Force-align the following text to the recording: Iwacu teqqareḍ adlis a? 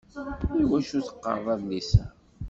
Iwacu 0.61 0.99
teqqareḍ 1.05 1.47
adlis 1.53 1.89
a? 2.03 2.05